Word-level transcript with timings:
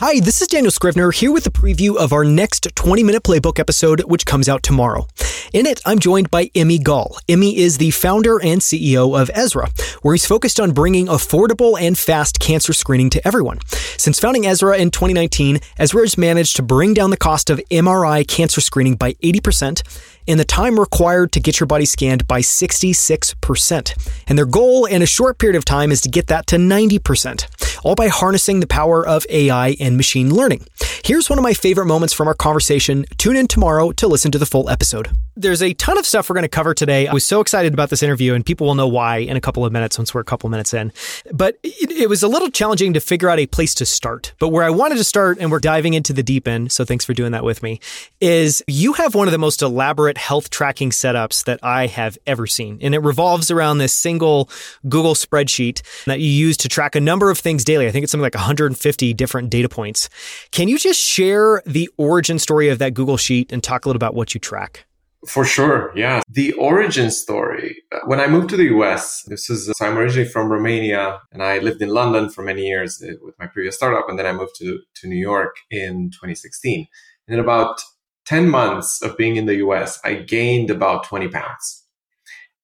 Hi, 0.00 0.18
this 0.18 0.40
is 0.40 0.48
Daniel 0.48 0.70
Scrivner 0.72 1.12
here 1.12 1.30
with 1.30 1.46
a 1.46 1.50
preview 1.50 1.98
of 1.98 2.14
our 2.14 2.24
next 2.24 2.66
20 2.74 3.02
minute 3.02 3.22
playbook 3.22 3.58
episode, 3.58 4.00
which 4.04 4.24
comes 4.24 4.48
out 4.48 4.62
tomorrow. 4.62 5.06
In 5.52 5.66
it, 5.66 5.78
I'm 5.84 5.98
joined 5.98 6.30
by 6.30 6.46
Emi 6.54 6.82
Gal. 6.82 7.18
Emi 7.28 7.54
is 7.54 7.76
the 7.76 7.90
founder 7.90 8.42
and 8.42 8.62
CEO 8.62 9.20
of 9.20 9.30
Ezra, 9.34 9.68
where 10.00 10.14
he's 10.14 10.24
focused 10.24 10.58
on 10.58 10.70
bringing 10.72 11.08
affordable 11.08 11.78
and 11.78 11.98
fast 11.98 12.40
cancer 12.40 12.72
screening 12.72 13.10
to 13.10 13.26
everyone. 13.28 13.58
Since 13.98 14.18
founding 14.18 14.46
Ezra 14.46 14.78
in 14.78 14.90
2019, 14.90 15.58
Ezra 15.78 16.00
has 16.00 16.16
managed 16.16 16.56
to 16.56 16.62
bring 16.62 16.94
down 16.94 17.10
the 17.10 17.18
cost 17.18 17.50
of 17.50 17.60
MRI 17.70 18.26
cancer 18.26 18.62
screening 18.62 18.94
by 18.94 19.12
80% 19.22 19.82
and 20.26 20.40
the 20.40 20.46
time 20.46 20.80
required 20.80 21.30
to 21.32 21.40
get 21.40 21.60
your 21.60 21.66
body 21.66 21.84
scanned 21.84 22.26
by 22.26 22.40
66%. 22.40 24.12
And 24.26 24.38
their 24.38 24.46
goal 24.46 24.86
in 24.86 25.02
a 25.02 25.06
short 25.06 25.38
period 25.38 25.56
of 25.56 25.66
time 25.66 25.92
is 25.92 26.00
to 26.00 26.08
get 26.08 26.28
that 26.28 26.46
to 26.46 26.56
90% 26.56 27.59
all 27.84 27.94
by 27.94 28.08
harnessing 28.08 28.60
the 28.60 28.66
power 28.66 29.06
of 29.06 29.26
AI 29.30 29.76
and 29.80 29.96
machine 29.96 30.34
learning. 30.34 30.66
Here's 31.04 31.30
one 31.30 31.38
of 31.38 31.42
my 31.42 31.54
favorite 31.54 31.86
moments 31.86 32.14
from 32.14 32.28
our 32.28 32.34
conversation. 32.34 33.04
Tune 33.18 33.36
in 33.36 33.46
tomorrow 33.46 33.92
to 33.92 34.06
listen 34.06 34.30
to 34.32 34.38
the 34.38 34.46
full 34.46 34.68
episode. 34.68 35.10
There's 35.40 35.62
a 35.62 35.72
ton 35.72 35.96
of 35.96 36.04
stuff 36.04 36.28
we're 36.28 36.34
going 36.34 36.42
to 36.42 36.50
cover 36.50 36.74
today. 36.74 37.08
I 37.08 37.14
was 37.14 37.24
so 37.24 37.40
excited 37.40 37.72
about 37.72 37.88
this 37.88 38.02
interview, 38.02 38.34
and 38.34 38.44
people 38.44 38.66
will 38.66 38.74
know 38.74 38.86
why 38.86 39.18
in 39.18 39.38
a 39.38 39.40
couple 39.40 39.64
of 39.64 39.72
minutes 39.72 39.96
once 39.96 40.12
we're 40.12 40.20
a 40.20 40.24
couple 40.24 40.50
minutes 40.50 40.74
in. 40.74 40.92
But 41.32 41.58
it, 41.62 41.90
it 41.92 42.08
was 42.10 42.22
a 42.22 42.28
little 42.28 42.50
challenging 42.50 42.92
to 42.92 43.00
figure 43.00 43.30
out 43.30 43.38
a 43.38 43.46
place 43.46 43.74
to 43.76 43.86
start. 43.86 44.34
But 44.38 44.48
where 44.48 44.64
I 44.64 44.68
wanted 44.68 44.98
to 44.98 45.04
start, 45.04 45.38
and 45.40 45.50
we're 45.50 45.58
diving 45.58 45.94
into 45.94 46.12
the 46.12 46.22
deep 46.22 46.46
end, 46.46 46.72
so 46.72 46.84
thanks 46.84 47.06
for 47.06 47.14
doing 47.14 47.32
that 47.32 47.42
with 47.42 47.62
me, 47.62 47.80
is 48.20 48.62
you 48.66 48.92
have 48.94 49.14
one 49.14 49.28
of 49.28 49.32
the 49.32 49.38
most 49.38 49.62
elaborate 49.62 50.18
health 50.18 50.50
tracking 50.50 50.90
setups 50.90 51.44
that 51.44 51.58
I 51.62 51.86
have 51.86 52.18
ever 52.26 52.46
seen. 52.46 52.78
And 52.82 52.94
it 52.94 52.98
revolves 52.98 53.50
around 53.50 53.78
this 53.78 53.94
single 53.94 54.50
Google 54.90 55.14
spreadsheet 55.14 55.80
that 56.04 56.20
you 56.20 56.28
use 56.28 56.58
to 56.58 56.68
track 56.68 56.94
a 56.94 57.00
number 57.00 57.30
of 57.30 57.38
things 57.38 57.64
daily. 57.64 57.86
I 57.86 57.92
think 57.92 58.02
it's 58.02 58.12
something 58.12 58.22
like 58.22 58.34
150 58.34 59.14
different 59.14 59.48
data 59.48 59.70
points. 59.70 60.10
Can 60.50 60.68
you 60.68 60.78
just 60.78 61.00
share 61.00 61.62
the 61.64 61.88
origin 61.96 62.38
story 62.38 62.68
of 62.68 62.78
that 62.80 62.92
Google 62.92 63.16
Sheet 63.16 63.52
and 63.52 63.62
talk 63.62 63.86
a 63.86 63.88
little 63.88 63.96
about 63.96 64.14
what 64.14 64.34
you 64.34 64.40
track? 64.40 64.84
For 65.26 65.44
sure, 65.44 65.92
yeah. 65.94 66.22
The 66.30 66.52
origin 66.54 67.10
story. 67.10 67.82
Uh, 67.92 67.98
when 68.06 68.20
I 68.20 68.26
moved 68.26 68.48
to 68.50 68.56
the 68.56 68.74
US, 68.76 69.22
this 69.24 69.50
is 69.50 69.66
so 69.66 69.86
I'm 69.86 69.98
originally 69.98 70.28
from 70.28 70.50
Romania 70.50 71.20
and 71.30 71.42
I 71.42 71.58
lived 71.58 71.82
in 71.82 71.90
London 71.90 72.30
for 72.30 72.42
many 72.42 72.66
years 72.66 73.02
uh, 73.02 73.12
with 73.20 73.38
my 73.38 73.46
previous 73.46 73.76
startup 73.76 74.08
and 74.08 74.18
then 74.18 74.26
I 74.26 74.32
moved 74.32 74.56
to 74.56 74.80
to 74.94 75.08
New 75.08 75.20
York 75.20 75.56
in 75.70 76.10
2016. 76.10 76.86
And 77.28 77.34
in 77.34 77.40
about 77.40 77.82
10 78.24 78.48
months 78.48 79.02
of 79.02 79.16
being 79.18 79.36
in 79.36 79.44
the 79.44 79.56
US, 79.56 80.00
I 80.04 80.14
gained 80.14 80.70
about 80.70 81.04
20 81.04 81.28
pounds. 81.28 81.84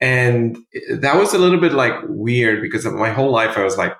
And 0.00 0.56
that 0.90 1.16
was 1.16 1.34
a 1.34 1.38
little 1.38 1.60
bit 1.60 1.72
like 1.72 1.94
weird 2.08 2.62
because 2.62 2.86
my 2.86 3.10
whole 3.10 3.32
life 3.32 3.58
I 3.58 3.64
was 3.64 3.76
like 3.76 3.94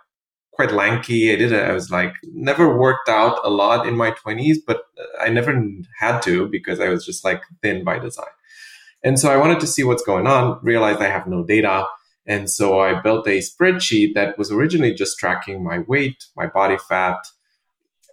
quite 0.52 0.72
lanky. 0.72 1.30
I 1.30 1.36
did 1.36 1.52
it. 1.52 1.62
I 1.62 1.72
was 1.72 1.91
like 1.91 2.14
never 2.32 2.78
worked 2.78 3.10
out 3.10 3.38
a 3.44 3.50
lot 3.50 3.86
in 3.86 3.96
my 3.96 4.12
20s, 4.12 4.56
but 4.66 4.80
I 5.20 5.28
never 5.28 5.62
had 5.98 6.20
to 6.22 6.48
because 6.48 6.80
I 6.80 6.88
was 6.88 7.04
just 7.04 7.22
like 7.22 7.42
thin 7.62 7.84
by 7.84 7.98
design. 7.98 8.35
And 9.05 9.19
so 9.19 9.30
I 9.30 9.36
wanted 9.36 9.61
to 9.61 9.66
see 9.66 9.84
what's 9.84 10.02
going 10.02 10.27
on, 10.27 10.58
realized 10.62 11.00
I 11.00 11.08
have 11.08 11.27
no 11.27 11.44
data. 11.44 11.86
And 12.27 12.50
so 12.50 12.80
I 12.80 13.00
built 13.00 13.27
a 13.28 13.38
spreadsheet 13.38 14.14
that 14.14 14.36
was 14.36 14.50
originally 14.50 14.92
just 14.92 15.19
tracking 15.19 15.62
my 15.62 15.80
weight, 15.80 16.25
my 16.36 16.47
body 16.47 16.77
fat. 16.88 17.19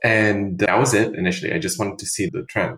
And 0.04 0.60
that 0.60 0.78
was 0.78 0.94
it 0.94 1.16
initially. 1.16 1.54
I 1.54 1.60
just 1.60 1.80
wanted 1.80 1.98
to 2.00 2.06
see 2.06 2.30
the 2.32 2.44
trend. 2.44 2.78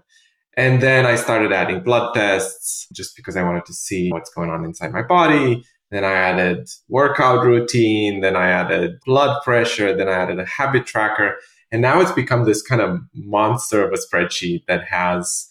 And 0.56 0.82
then 0.82 1.06
I 1.06 1.16
started 1.16 1.52
adding 1.52 1.82
blood 1.82 2.14
tests 2.14 2.88
just 2.94 3.16
because 3.16 3.36
I 3.36 3.44
wanted 3.44 3.66
to 3.66 3.74
see 3.74 4.10
what's 4.12 4.30
going 4.34 4.50
on 4.50 4.64
inside 4.64 4.94
my 4.94 5.02
body. 5.02 5.66
Then 5.92 6.06
I 6.06 6.14
added 6.14 6.70
workout 6.88 7.44
routine. 7.46 8.22
Then 8.22 8.38
I 8.38 8.48
added 8.48 9.00
blood 9.06 9.42
pressure. 9.44 9.96
Then 9.96 10.08
I 10.08 10.14
added 10.14 10.40
a 10.40 10.46
habit 10.46 10.86
tracker. 10.86 11.36
And 11.72 11.82
now 11.82 12.00
it's 12.00 12.12
become 12.14 12.46
this 12.46 12.62
kind 12.62 12.82
of 12.82 13.00
monster 13.14 13.86
of 13.86 13.92
a 13.92 13.98
spreadsheet 13.98 14.66
that 14.68 14.86
has 14.86 15.50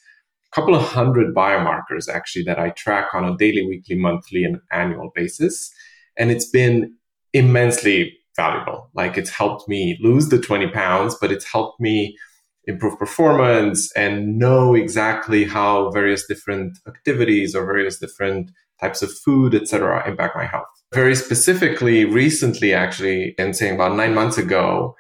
couple 0.55 0.74
of 0.74 0.83
hundred 0.83 1.34
biomarkers 1.34 2.08
actually 2.08 2.44
that 2.44 2.58
I 2.58 2.70
track 2.70 3.08
on 3.12 3.24
a 3.24 3.36
daily, 3.36 3.66
weekly, 3.66 3.97
monthly, 3.97 4.44
and 4.44 4.61
annual 4.70 5.11
basis. 5.14 5.73
And 6.17 6.30
it's 6.30 6.48
been 6.48 6.95
immensely 7.33 8.17
valuable. 8.36 8.90
Like 8.95 9.18
it's 9.18 9.30
helped 9.30 9.68
me 9.68 9.98
lose 10.01 10.28
the 10.28 10.39
20 10.39 10.68
pounds, 10.68 11.17
but 11.20 11.33
it's 11.33 11.45
helped 11.45 11.80
me 11.80 12.17
improve 12.67 12.98
performance 12.98 13.92
and 13.92 14.39
know 14.39 14.74
exactly 14.74 15.45
how 15.45 15.90
various 15.90 16.27
different 16.27 16.78
activities 16.86 17.55
or 17.55 17.67
various 17.67 17.98
different 17.98 18.51
types 18.80 19.02
of 19.02 19.12
food, 19.12 19.55
etc., 19.55 20.08
impact 20.08 20.36
my 20.36 20.46
health. 20.46 20.67
Very 20.92 21.14
specifically, 21.14 22.05
recently, 22.05 22.73
actually, 22.73 23.34
and 23.39 23.55
saying 23.57 23.74
about 23.74 23.96
nine 23.96 24.14
months 24.14 24.39
ago, 24.39 24.96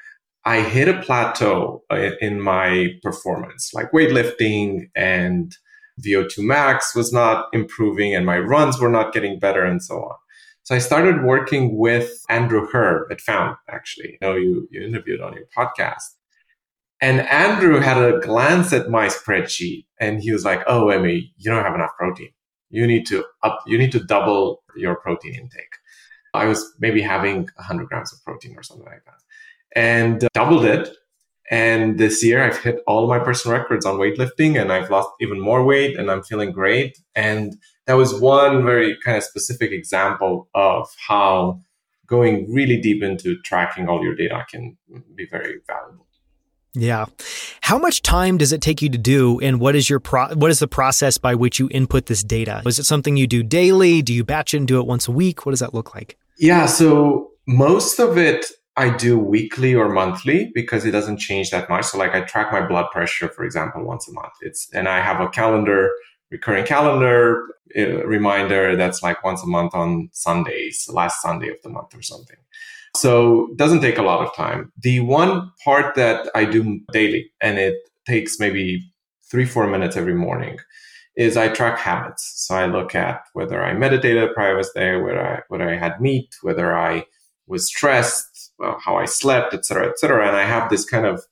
I 0.46 0.60
hit 0.60 0.88
a 0.88 1.00
plateau 1.00 1.82
uh, 1.90 2.10
in 2.20 2.40
my 2.40 2.98
performance, 3.02 3.72
like 3.72 3.92
weightlifting 3.92 4.90
and 4.94 5.56
VO2 6.04 6.38
max 6.38 6.94
was 6.94 7.12
not 7.12 7.46
improving 7.52 8.14
and 8.14 8.26
my 8.26 8.38
runs 8.38 8.78
were 8.78 8.90
not 8.90 9.14
getting 9.14 9.38
better 9.38 9.64
and 9.64 9.82
so 9.82 9.96
on. 9.96 10.16
So 10.64 10.74
I 10.74 10.78
started 10.78 11.24
working 11.24 11.76
with 11.78 12.10
Andrew 12.28 12.66
Herb 12.70 13.10
at 13.10 13.20
Found, 13.22 13.56
actually. 13.70 14.18
I 14.22 14.26
know 14.26 14.36
you, 14.36 14.68
you 14.70 14.82
interviewed 14.82 15.20
on 15.20 15.34
your 15.34 15.46
podcast. 15.56 16.14
And 17.00 17.20
Andrew 17.28 17.80
had 17.80 17.98
a 17.98 18.18
glance 18.20 18.72
at 18.72 18.90
my 18.90 19.06
spreadsheet 19.08 19.86
and 20.00 20.20
he 20.22 20.32
was 20.32 20.44
like, 20.44 20.62
Oh, 20.66 20.86
Emi, 20.86 21.32
you 21.36 21.50
don't 21.50 21.64
have 21.64 21.74
enough 21.74 21.90
protein. 21.98 22.30
You 22.70 22.86
need 22.86 23.06
to 23.06 23.24
up, 23.42 23.60
you 23.66 23.78
need 23.78 23.92
to 23.92 24.00
double 24.04 24.62
your 24.76 24.96
protein 24.96 25.34
intake. 25.34 25.74
I 26.32 26.46
was 26.46 26.74
maybe 26.80 27.00
having 27.00 27.48
100 27.56 27.86
grams 27.88 28.12
of 28.12 28.22
protein 28.24 28.56
or 28.56 28.62
something 28.62 28.86
like 28.86 29.04
that 29.04 29.14
and 29.74 30.24
uh, 30.24 30.28
doubled 30.34 30.64
it. 30.64 30.88
And 31.50 31.98
this 31.98 32.24
year 32.24 32.42
I've 32.42 32.58
hit 32.58 32.80
all 32.86 33.06
my 33.06 33.18
personal 33.18 33.58
records 33.58 33.84
on 33.84 33.96
weightlifting 33.96 34.60
and 34.60 34.72
I've 34.72 34.90
lost 34.90 35.10
even 35.20 35.38
more 35.38 35.64
weight 35.64 35.98
and 35.98 36.10
I'm 36.10 36.22
feeling 36.22 36.52
great. 36.52 36.98
And 37.14 37.56
that 37.86 37.94
was 37.94 38.18
one 38.18 38.64
very 38.64 38.96
kind 39.04 39.18
of 39.18 39.24
specific 39.24 39.70
example 39.70 40.48
of 40.54 40.88
how 41.06 41.60
going 42.06 42.52
really 42.52 42.80
deep 42.80 43.02
into 43.02 43.36
tracking 43.42 43.88
all 43.88 44.02
your 44.02 44.14
data 44.14 44.44
can 44.50 44.76
be 45.14 45.26
very 45.26 45.56
valuable. 45.66 46.06
Yeah. 46.74 47.06
How 47.60 47.78
much 47.78 48.02
time 48.02 48.36
does 48.36 48.52
it 48.52 48.60
take 48.60 48.82
you 48.82 48.88
to 48.88 48.98
do 48.98 49.38
and 49.40 49.60
what 49.60 49.76
is 49.76 49.88
your 49.88 50.00
pro- 50.00 50.34
what 50.34 50.50
is 50.50 50.58
the 50.58 50.66
process 50.66 51.18
by 51.18 51.34
which 51.34 51.60
you 51.60 51.68
input 51.70 52.06
this 52.06 52.24
data? 52.24 52.62
Is 52.66 52.78
it 52.78 52.84
something 52.84 53.16
you 53.16 53.26
do 53.26 53.42
daily? 53.42 54.02
Do 54.02 54.12
you 54.12 54.24
batch 54.24 54.54
it 54.54 54.58
and 54.58 54.68
do 54.68 54.80
it 54.80 54.86
once 54.86 55.06
a 55.06 55.12
week? 55.12 55.46
What 55.46 55.52
does 55.52 55.60
that 55.60 55.72
look 55.72 55.94
like? 55.94 56.18
Yeah, 56.36 56.66
so 56.66 57.30
most 57.46 58.00
of 58.00 58.18
it 58.18 58.46
I 58.76 58.96
do 58.96 59.18
weekly 59.18 59.74
or 59.74 59.88
monthly 59.88 60.50
because 60.54 60.84
it 60.84 60.90
doesn't 60.90 61.18
change 61.18 61.50
that 61.50 61.68
much. 61.68 61.86
So 61.86 61.98
like 61.98 62.14
I 62.14 62.22
track 62.22 62.50
my 62.52 62.66
blood 62.66 62.90
pressure, 62.90 63.28
for 63.28 63.44
example, 63.44 63.84
once 63.84 64.08
a 64.08 64.12
month. 64.12 64.32
It's 64.40 64.68
and 64.72 64.88
I 64.88 65.00
have 65.00 65.20
a 65.20 65.28
calendar, 65.28 65.90
recurring 66.30 66.66
calendar 66.66 67.46
uh, 67.76 68.04
reminder 68.06 68.76
that's 68.76 69.02
like 69.02 69.24
once 69.24 69.42
a 69.42 69.46
month 69.46 69.74
on 69.74 70.08
Sundays, 70.12 70.88
last 70.92 71.22
Sunday 71.22 71.48
of 71.48 71.56
the 71.62 71.70
month 71.70 71.94
or 71.94 72.02
something. 72.02 72.36
So 72.96 73.48
it 73.50 73.56
doesn't 73.56 73.80
take 73.80 73.98
a 73.98 74.02
lot 74.02 74.24
of 74.24 74.34
time. 74.34 74.72
The 74.80 75.00
one 75.00 75.50
part 75.64 75.94
that 75.96 76.30
I 76.34 76.44
do 76.44 76.80
daily, 76.92 77.32
and 77.40 77.58
it 77.58 77.74
takes 78.06 78.38
maybe 78.38 78.92
three, 79.28 79.44
four 79.44 79.66
minutes 79.66 79.96
every 79.96 80.14
morning, 80.14 80.58
is 81.16 81.36
I 81.36 81.48
track 81.48 81.78
habits. 81.78 82.32
So 82.36 82.54
I 82.54 82.66
look 82.66 82.94
at 82.94 83.22
whether 83.32 83.64
I 83.64 83.72
meditated 83.72 84.34
prior 84.34 84.56
was 84.56 84.72
there, 84.74 85.02
whether 85.02 85.20
I 85.20 85.40
whether 85.48 85.68
I 85.68 85.76
had 85.76 86.00
meat, 86.00 86.34
whether 86.42 86.76
I 86.76 87.06
was 87.46 87.66
stressed, 87.66 88.33
well, 88.58 88.78
how 88.84 88.96
I 88.96 89.04
slept, 89.04 89.54
etc., 89.54 89.88
etc. 89.90 90.26
And 90.26 90.36
I 90.36 90.44
have 90.44 90.70
this 90.70 90.84
kind 90.84 91.06
of 91.06 91.22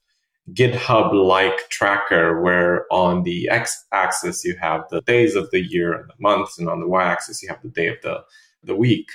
GitHub-like 0.51 1.69
tracker 1.69 2.41
where 2.41 2.85
on 2.91 3.23
the 3.23 3.49
x-axis 3.49 4.43
you 4.43 4.57
have 4.59 4.83
the 4.89 5.01
days 5.01 5.35
of 5.35 5.49
the 5.51 5.61
year 5.61 5.93
and 5.93 6.09
the 6.09 6.15
months, 6.19 6.59
and 6.59 6.69
on 6.69 6.79
the 6.79 6.87
y-axis 6.87 7.41
you 7.41 7.49
have 7.49 7.61
the 7.61 7.69
day 7.69 7.87
of 7.87 7.97
the 8.01 8.23
the 8.65 8.75
week 8.75 9.07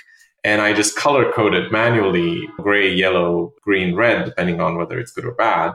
and 0.43 0.61
I 0.61 0.73
just 0.73 0.95
color 0.95 1.31
code 1.31 1.53
it 1.53 1.71
manually 1.71 2.47
gray, 2.57 2.91
yellow, 2.93 3.53
green, 3.61 3.95
red, 3.95 4.25
depending 4.25 4.61
on 4.61 4.77
whether 4.77 4.99
it's 4.99 5.11
good 5.11 5.25
or 5.25 5.33
bad, 5.33 5.73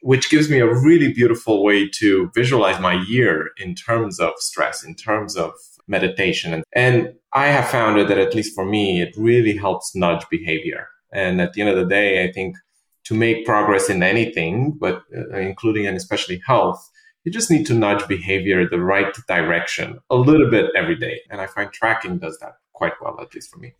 which 0.00 0.30
gives 0.30 0.50
me 0.50 0.58
a 0.58 0.66
really 0.66 1.12
beautiful 1.12 1.64
way 1.64 1.88
to 2.00 2.30
visualize 2.34 2.80
my 2.80 2.94
year 3.06 3.50
in 3.58 3.74
terms 3.74 4.20
of 4.20 4.32
stress, 4.38 4.82
in 4.82 4.94
terms 4.94 5.36
of 5.36 5.52
meditation. 5.86 6.64
And 6.72 7.14
I 7.32 7.46
have 7.48 7.68
found 7.68 8.08
that 8.08 8.18
at 8.18 8.34
least 8.34 8.54
for 8.54 8.64
me, 8.64 9.00
it 9.00 9.14
really 9.16 9.56
helps 9.56 9.94
nudge 9.94 10.24
behavior. 10.30 10.88
And 11.14 11.40
at 11.40 11.52
the 11.52 11.60
end 11.62 11.70
of 11.70 11.76
the 11.76 11.86
day, 11.86 12.24
I 12.24 12.32
think 12.32 12.56
to 13.04 13.14
make 13.14 13.46
progress 13.46 13.88
in 13.88 14.02
anything, 14.02 14.72
but 14.72 15.02
uh, 15.16 15.36
including 15.36 15.86
and 15.86 15.96
especially 15.96 16.42
health, 16.46 16.90
you 17.24 17.32
just 17.32 17.50
need 17.50 17.66
to 17.66 17.74
nudge 17.74 18.06
behavior 18.08 18.68
the 18.68 18.80
right 18.80 19.14
direction 19.28 19.98
a 20.10 20.16
little 20.16 20.50
bit 20.50 20.70
every 20.76 20.96
day. 20.96 21.20
And 21.30 21.40
I 21.40 21.46
find 21.46 21.72
tracking 21.72 22.18
does 22.18 22.38
that 22.40 22.54
quite 22.72 22.94
well, 23.00 23.18
at 23.20 23.34
least 23.34 23.50
for 23.50 23.58
me. 23.58 23.74